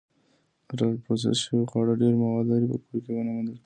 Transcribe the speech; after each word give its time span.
الټرا 0.69 0.87
پروسس 1.03 1.35
شوي 1.45 1.63
خواړه 1.71 1.93
ډېری 2.01 2.15
مواد 2.23 2.45
لري 2.49 2.65
چې 2.67 2.67
په 2.81 2.85
کور 2.89 2.99
کې 3.03 3.11
نه 3.27 3.31
موندل 3.35 3.49
کېږي. 3.53 3.59